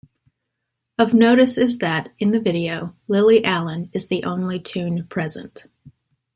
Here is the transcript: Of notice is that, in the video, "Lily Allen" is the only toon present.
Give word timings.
Of 0.97 1.13
notice 1.13 1.59
is 1.59 1.77
that, 1.77 2.09
in 2.17 2.31
the 2.31 2.39
video, 2.39 2.95
"Lily 3.07 3.45
Allen" 3.45 3.91
is 3.93 4.07
the 4.07 4.23
only 4.23 4.59
toon 4.59 5.05
present. 5.05 5.67